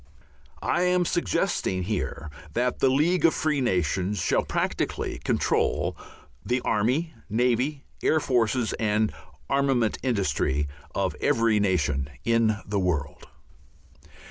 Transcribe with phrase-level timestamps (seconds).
[0.63, 5.95] I am suggesting here that the League of Free Nations shall practically control
[6.43, 9.13] the army, navy, air forces, and
[9.47, 13.27] armament industry of every nation in the world.